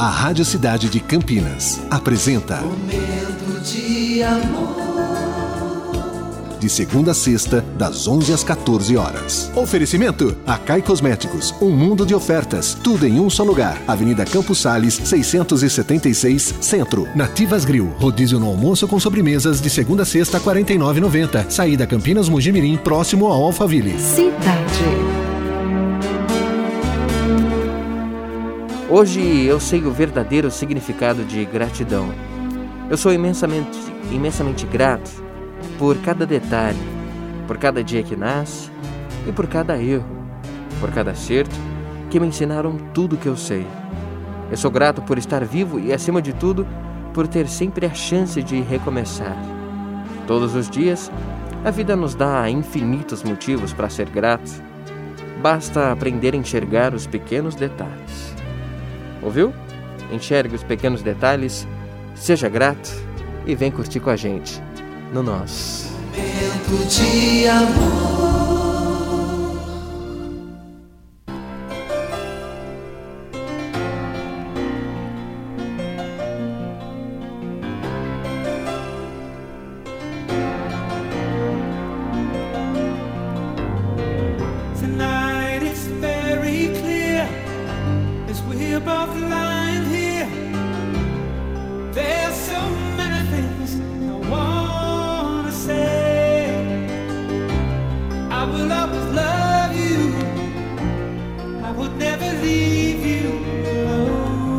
[0.00, 4.80] A Rádio Cidade de Campinas apresenta Momento de amor.
[6.58, 9.52] de segunda a sexta, das 11 às 14 horas.
[9.54, 13.76] Oferecimento: Acai Cosméticos, um mundo de ofertas, tudo em um só lugar.
[13.86, 17.06] Avenida Campos Sales, 676, Centro.
[17.14, 21.50] Nativas Grill, rodízio no almoço com sobremesas de segunda a sexta, R$ 49,90.
[21.50, 24.00] Saída Campinas Mugimirim, próximo ao Alphaville.
[24.00, 25.19] Cidade.
[28.92, 32.12] Hoje eu sei o verdadeiro significado de gratidão.
[32.90, 33.78] Eu sou imensamente,
[34.10, 35.08] imensamente grato
[35.78, 36.76] por cada detalhe,
[37.46, 38.68] por cada dia que nasce
[39.28, 40.04] e por cada erro,
[40.80, 41.54] por cada acerto
[42.10, 43.64] que me ensinaram tudo que eu sei.
[44.50, 46.66] Eu sou grato por estar vivo e, acima de tudo,
[47.14, 49.36] por ter sempre a chance de recomeçar.
[50.26, 51.12] Todos os dias,
[51.64, 54.50] a vida nos dá infinitos motivos para ser grato.
[55.40, 58.29] Basta aprender a enxergar os pequenos detalhes.
[59.22, 59.52] Ouviu?
[60.12, 61.66] Enxergue os pequenos detalhes,
[62.14, 62.90] seja grato
[63.46, 64.60] e vem curtir com a gente
[65.12, 65.90] no nosso.
[66.16, 68.39] Momento de amor.
[98.40, 100.14] I will always love you.
[101.62, 103.28] I would never leave you
[103.70, 104.54] alone.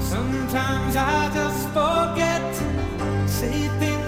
[0.00, 2.48] Sometimes I just forget.
[3.28, 4.07] Say things